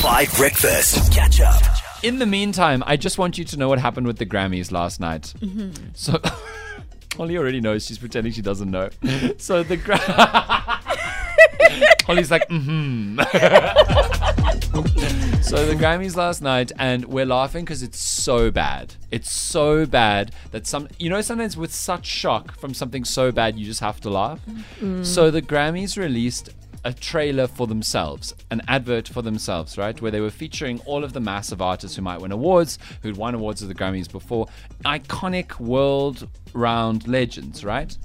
Five 0.00 0.34
Breakfast. 0.34 1.12
Catch 1.12 1.42
up. 1.42 1.62
In 2.02 2.18
the 2.18 2.24
meantime, 2.24 2.82
I 2.86 2.96
just 2.96 3.18
want 3.18 3.36
you 3.36 3.44
to 3.44 3.58
know 3.58 3.68
what 3.68 3.78
happened 3.78 4.06
with 4.06 4.16
the 4.16 4.24
Grammys 4.24 4.72
last 4.72 4.98
night. 4.98 5.34
Mm-hmm. 5.40 5.88
So, 5.92 6.18
Holly 7.18 7.36
already 7.36 7.60
knows. 7.60 7.84
She's 7.84 7.98
pretending 7.98 8.32
she 8.32 8.40
doesn't 8.40 8.70
know. 8.70 8.88
Mm-hmm. 9.02 9.32
So 9.36 9.62
the 9.62 9.76
gra- 9.76 9.98
Holly's 12.06 12.30
like, 12.30 12.48
mm-hmm. 12.48 13.18
so 15.42 15.66
the 15.66 15.74
Grammys 15.74 16.16
last 16.16 16.40
night, 16.40 16.72
and 16.78 17.04
we're 17.04 17.26
laughing 17.26 17.66
because 17.66 17.82
it's 17.82 18.00
so 18.00 18.50
bad. 18.50 18.94
It's 19.10 19.30
so 19.30 19.84
bad 19.84 20.32
that 20.52 20.66
some, 20.66 20.88
you 20.98 21.10
know, 21.10 21.20
sometimes 21.20 21.58
with 21.58 21.74
such 21.74 22.06
shock 22.06 22.58
from 22.58 22.72
something 22.72 23.04
so 23.04 23.32
bad, 23.32 23.58
you 23.58 23.66
just 23.66 23.80
have 23.80 24.00
to 24.00 24.08
laugh. 24.08 24.40
Mm. 24.80 25.04
So 25.04 25.30
the 25.30 25.42
Grammys 25.42 25.98
released 25.98 26.48
a 26.84 26.92
trailer 26.92 27.46
for 27.46 27.66
themselves, 27.66 28.34
an 28.50 28.62
advert 28.68 29.08
for 29.08 29.22
themselves, 29.22 29.76
right? 29.76 30.00
Where 30.00 30.10
they 30.10 30.20
were 30.20 30.30
featuring 30.30 30.80
all 30.86 31.04
of 31.04 31.12
the 31.12 31.20
massive 31.20 31.60
artists 31.60 31.96
who 31.96 32.02
might 32.02 32.20
win 32.20 32.32
awards, 32.32 32.78
who'd 33.02 33.16
won 33.16 33.34
awards 33.34 33.62
at 33.62 33.68
the 33.68 33.74
Grammys 33.74 34.10
before, 34.10 34.46
iconic 34.84 35.60
world 35.60 36.28
round 36.52 37.06
legends, 37.06 37.64
right? 37.64 37.96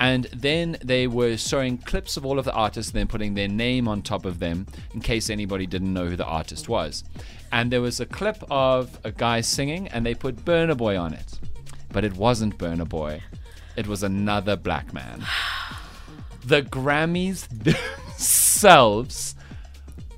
And 0.00 0.24
then 0.32 0.78
they 0.82 1.06
were 1.06 1.36
showing 1.36 1.78
clips 1.78 2.16
of 2.16 2.24
all 2.24 2.38
of 2.38 2.44
the 2.44 2.52
artists 2.52 2.92
and 2.92 3.00
then 3.00 3.06
putting 3.06 3.34
their 3.34 3.48
name 3.48 3.86
on 3.88 4.02
top 4.02 4.24
of 4.24 4.38
them 4.38 4.66
in 4.94 5.00
case 5.00 5.30
anybody 5.30 5.66
didn't 5.66 5.92
know 5.92 6.06
who 6.06 6.16
the 6.16 6.24
artist 6.24 6.68
was. 6.68 7.04
And 7.52 7.70
there 7.70 7.82
was 7.82 8.00
a 8.00 8.06
clip 8.06 8.42
of 8.50 8.98
a 9.04 9.12
guy 9.12 9.42
singing 9.42 9.88
and 9.88 10.04
they 10.04 10.14
put 10.14 10.44
Burna 10.44 10.76
Boy 10.76 10.96
on 10.96 11.12
it. 11.12 11.38
But 11.92 12.04
it 12.04 12.14
wasn't 12.14 12.56
Burna 12.56 12.88
Boy, 12.88 13.22
it 13.76 13.86
was 13.86 14.02
another 14.02 14.56
black 14.56 14.92
man 14.92 15.24
the 16.44 16.62
Grammys 16.62 17.46
themselves 18.62 19.34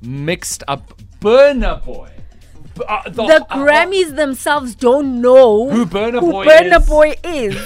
mixed 0.02 0.62
up 0.68 1.00
Burna 1.20 1.82
Boy. 1.84 2.10
Uh, 2.86 3.08
The 3.08 3.22
uh, 3.22 3.40
Grammys 3.56 4.14
themselves 4.16 4.74
don't 4.74 5.20
know 5.22 5.70
Who 5.70 5.86
Burna 5.86 6.20
who 6.20 6.30
Boy 6.32 6.46
Burna 6.46 6.80
is. 6.80 6.86
Boy 6.88 7.14
is. 7.24 7.56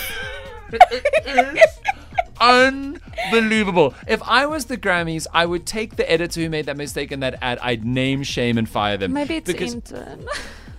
unbelievable. 2.40 3.94
If 4.06 4.22
I 4.22 4.46
was 4.46 4.66
the 4.66 4.76
Grammys, 4.76 5.26
I 5.34 5.46
would 5.46 5.66
take 5.66 5.96
the 5.96 6.08
editor 6.10 6.40
who 6.42 6.48
made 6.50 6.66
that 6.66 6.76
mistake 6.76 7.10
in 7.10 7.20
that 7.20 7.38
ad. 7.42 7.58
I'd 7.60 7.84
name, 7.84 8.22
shame, 8.22 8.56
and 8.58 8.68
fire 8.68 8.96
them. 8.96 9.12
Maybe 9.12 9.36
it's 9.36 9.50
because 9.50 9.74
intern. 9.74 10.26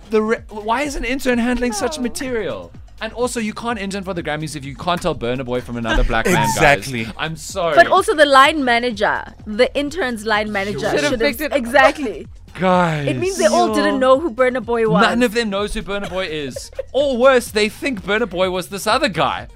the 0.08 0.22
re- 0.22 0.42
why 0.48 0.82
is 0.82 0.96
an 0.96 1.04
intern 1.04 1.38
handling 1.38 1.72
such 1.72 1.98
material? 1.98 2.72
And 3.02 3.12
also, 3.14 3.40
you 3.40 3.54
can't 3.54 3.78
intern 3.78 4.04
for 4.04 4.12
the 4.12 4.22
Grammys 4.22 4.56
if 4.56 4.64
you 4.64 4.74
can't 4.76 5.00
tell 5.00 5.14
Burna 5.14 5.44
Boy 5.44 5.60
from 5.62 5.76
another 5.78 6.04
black 6.04 6.26
man. 6.26 6.34
guys. 6.34 6.48
Exactly. 6.56 7.06
I'm 7.16 7.34
sorry. 7.36 7.74
But 7.74 7.86
also 7.86 8.14
the 8.14 8.26
line 8.26 8.62
manager, 8.64 9.24
the 9.46 9.74
intern's 9.78 10.26
line 10.26 10.52
manager 10.52 10.90
Should 10.90 11.04
have 11.04 11.18
picked 11.18 11.40
it- 11.40 11.52
exactly. 11.54 12.28
guys, 12.58 13.08
It 13.08 13.16
means 13.16 13.38
they 13.38 13.46
all 13.46 13.74
didn't 13.74 14.00
know 14.00 14.20
who 14.20 14.30
Burna 14.30 14.62
Boy 14.64 14.86
was. 14.88 15.02
None 15.02 15.22
of 15.22 15.32
them 15.32 15.48
knows 15.50 15.72
who 15.72 15.82
Burna 15.82 16.10
Boy 16.10 16.26
is. 16.26 16.70
or 16.92 17.16
worse, 17.16 17.50
they 17.50 17.68
think 17.70 18.02
Burna 18.02 18.28
Boy 18.28 18.50
was 18.50 18.68
this 18.68 18.86
other 18.86 19.08
guy 19.08 19.48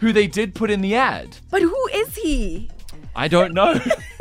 who 0.00 0.12
they 0.12 0.26
did 0.28 0.54
put 0.54 0.70
in 0.70 0.80
the 0.80 0.94
ad. 0.94 1.38
but 1.50 1.62
who 1.62 1.88
is 1.92 2.14
he? 2.14 2.70
I 3.16 3.28
don't 3.28 3.52
know. 3.54 3.74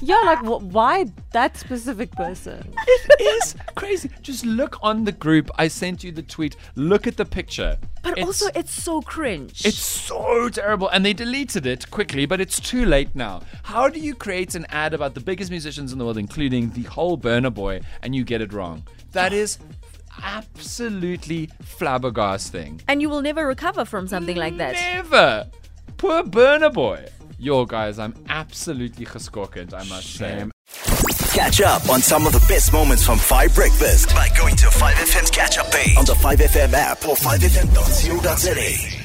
Yeah, 0.00 0.20
like 0.24 0.38
wh- 0.40 0.62
why 0.72 1.06
that 1.32 1.56
specific 1.56 2.12
person? 2.12 2.72
it 2.86 3.20
is 3.20 3.54
crazy. 3.74 4.10
Just 4.22 4.46
look 4.46 4.78
on 4.82 5.04
the 5.04 5.12
group. 5.12 5.50
I 5.58 5.68
sent 5.68 6.04
you 6.04 6.12
the 6.12 6.22
tweet. 6.22 6.56
Look 6.76 7.06
at 7.06 7.16
the 7.16 7.24
picture. 7.24 7.76
But 8.02 8.12
It's- 8.12 8.26
also, 8.26 8.46
it's 8.54 8.72
so 8.72 9.00
cringe. 9.02 9.64
It's 9.64 9.78
so 9.78 10.48
terrible. 10.48 10.88
And 10.88 11.04
they 11.04 11.12
deleted 11.12 11.66
it 11.66 11.90
quickly, 11.90 12.26
but 12.26 12.40
it's 12.40 12.60
too 12.60 12.84
late 12.84 13.14
now. 13.14 13.42
How 13.64 13.88
do 13.88 13.98
you 13.98 14.14
create 14.14 14.54
an 14.54 14.66
ad 14.70 14.94
about 14.94 15.14
the 15.14 15.20
biggest 15.20 15.50
musicians 15.50 15.92
in 15.92 15.98
the 15.98 16.04
world, 16.04 16.18
including 16.18 16.70
the 16.70 16.82
whole 16.84 17.18
Burna 17.18 17.52
Boy, 17.52 17.80
and 18.02 18.14
you 18.14 18.24
get 18.24 18.40
it 18.40 18.52
wrong? 18.52 18.84
That 19.12 19.32
is 19.32 19.58
absolutely 20.22 21.48
flabbergasting. 21.62 22.80
and 22.88 23.00
you 23.02 23.08
will 23.08 23.22
never 23.22 23.46
recover 23.46 23.84
from 23.84 24.06
something 24.08 24.36
like 24.36 24.56
that. 24.58 24.72
Never. 24.74 25.46
Poor 25.96 26.22
Burna 26.22 26.72
Boy. 26.72 27.06
Yo, 27.40 27.64
guys, 27.64 28.00
I'm 28.00 28.14
absolutely 28.28 29.06
geschokkend, 29.06 29.72
I 29.72 29.84
must 29.84 30.14
say. 30.14 30.44
Catch 31.32 31.60
up 31.60 31.88
on 31.88 32.00
some 32.02 32.26
of 32.26 32.32
the 32.32 32.44
best 32.48 32.72
moments 32.72 33.06
from 33.06 33.16
5 33.16 33.54
Breakfast 33.54 34.08
by 34.08 34.28
going 34.36 34.56
to 34.56 34.66
5FM's 34.66 35.30
catch 35.30 35.56
up 35.56 35.70
page 35.70 35.96
on 35.96 36.04
the 36.04 36.14
5FM 36.14 36.72
app 36.72 37.06
or 37.06 37.14
5FM.co.za. 37.14 38.97